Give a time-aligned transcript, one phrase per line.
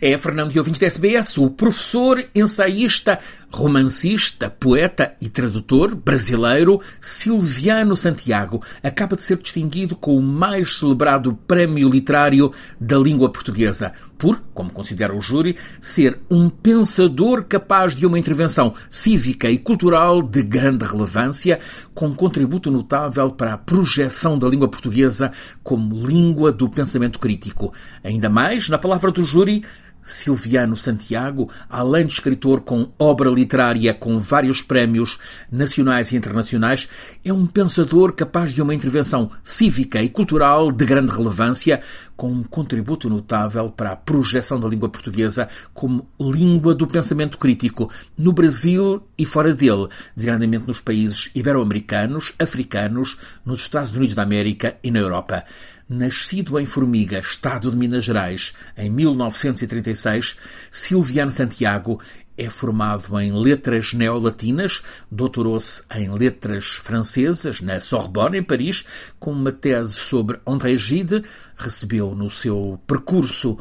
[0.00, 3.18] É Fernando e ouvintes da SBS, o professor, ensaísta,
[3.50, 11.32] romancista, poeta e tradutor brasileiro Silviano Santiago acaba de ser distinguido com o mais celebrado
[11.46, 18.06] prémio literário da língua portuguesa, por, como considera o júri, ser um pensador capaz de
[18.06, 21.58] uma intervenção cívica e cultural de grande relevância,
[21.94, 25.32] com contributo notável para a projeção da língua portuguesa
[25.62, 27.72] como língua do pensamento crítico.
[28.04, 29.62] Ainda mais, na palavra do júri,
[30.02, 35.18] Silviano Santiago, além de escritor com obra literária com vários prémios
[35.50, 36.88] nacionais e internacionais,
[37.24, 41.80] é um pensador capaz de uma intervenção cívica e cultural de grande relevância,
[42.16, 47.90] com um contributo notável para a projeção da língua portuguesa como língua do pensamento crítico
[48.16, 54.76] no Brasil e fora dele, designadamente nos países ibero-americanos, africanos, nos Estados Unidos da América
[54.82, 55.44] e na Europa.
[55.88, 60.36] Nascido em Formiga, Estado de Minas Gerais, em 1936,
[60.70, 61.98] Silviano Santiago
[62.36, 68.84] é formado em letras neolatinas, doutorou-se em letras francesas na Sorbonne, em Paris,
[69.18, 71.24] com uma tese sobre André Gide,
[71.56, 73.58] recebeu no seu percurso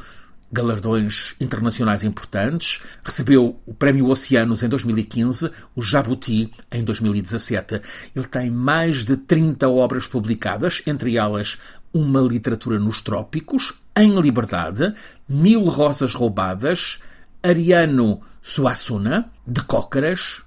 [0.52, 7.82] galardões internacionais importantes, recebeu o Prémio Oceanos em 2015, o Jabuti em 2017.
[8.16, 11.58] Ele tem mais de 30 obras publicadas, entre elas
[11.94, 14.94] Uma Literatura nos Trópicos, Em Liberdade,
[15.28, 17.00] Mil Rosas Roubadas,
[17.44, 20.44] Ariano Suassuna, De Cócaras,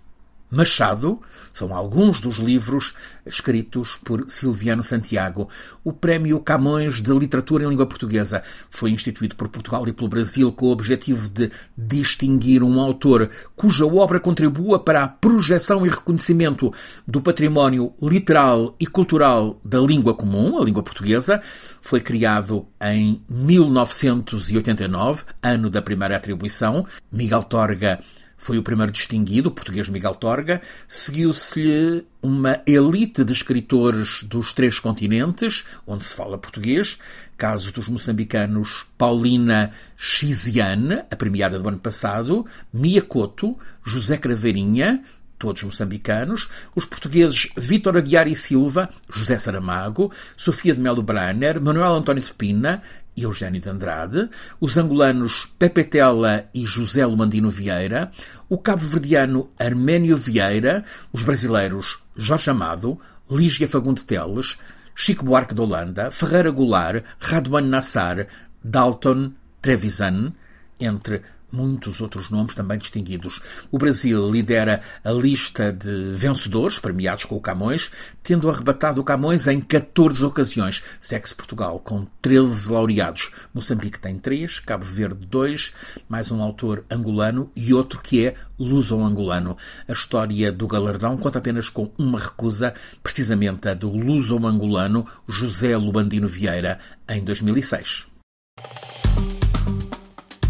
[0.51, 1.21] Machado
[1.55, 2.93] são alguns dos livros
[3.25, 5.49] escritos por Silviano Santiago.
[5.85, 10.51] O Prémio Camões de Literatura em Língua Portuguesa foi instituído por Portugal e pelo Brasil
[10.51, 16.73] com o objetivo de distinguir um autor cuja obra contribua para a projeção e reconhecimento
[17.07, 21.41] do património literal e cultural da língua comum, a língua portuguesa.
[21.81, 26.85] Foi criado em 1989, ano da primeira atribuição.
[27.13, 28.01] Miguel Torga
[28.41, 30.63] foi o primeiro distinguido, o português Miguel Torga.
[30.89, 36.99] Seguiu-se-lhe uma elite de escritores dos três continentes, onde se fala português,
[37.37, 45.03] caso dos moçambicanos Paulina Xiziane, a premiada do ano passado, Mia Couto, José Craveirinha,
[45.39, 51.95] todos moçambicanos, os portugueses Vítor Aguiar e Silva, José Saramago, Sofia de Melo Brainer, Manuel
[51.95, 52.83] António de Pina
[53.23, 54.29] Eugênio de Andrade,
[54.61, 58.11] os angolanos Pepe Tela e José Lumandino Vieira,
[58.49, 62.99] o cabo-verdiano Arménio Vieira, os brasileiros Jorge Amado,
[63.31, 64.59] Lígia Fagunde Teles,
[64.95, 68.27] Chico Buarque de Holanda, Ferreira Goulart, Radwan Nassar,
[68.63, 69.33] Dalton
[69.63, 70.33] Trevisan,
[70.79, 71.23] entre
[71.53, 73.41] muitos outros nomes também distinguidos.
[73.71, 77.91] O Brasil lidera a lista de vencedores premiados com o Camões,
[78.23, 80.83] tendo arrebatado o Camões em 14 ocasiões.
[81.01, 83.31] Segue-se Portugal com 13 laureados.
[83.53, 85.73] Moçambique tem 3, Cabo Verde 2,
[86.09, 89.57] mais um autor angolano e outro que é luso-angolano.
[89.89, 96.29] A história do galardão conta apenas com uma recusa, precisamente a do luso-angolano José Lubandino
[96.29, 96.79] Vieira,
[97.09, 98.10] em 2006.